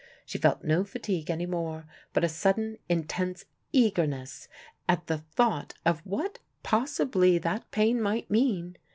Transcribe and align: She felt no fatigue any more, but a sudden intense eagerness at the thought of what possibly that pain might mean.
She 0.25 0.39
felt 0.39 0.63
no 0.63 0.83
fatigue 0.83 1.29
any 1.29 1.45
more, 1.45 1.85
but 2.11 2.23
a 2.23 2.27
sudden 2.27 2.79
intense 2.89 3.45
eagerness 3.71 4.47
at 4.89 5.05
the 5.05 5.19
thought 5.19 5.75
of 5.85 5.99
what 6.07 6.39
possibly 6.63 7.37
that 7.37 7.69
pain 7.69 8.01
might 8.01 8.27
mean. 8.27 8.79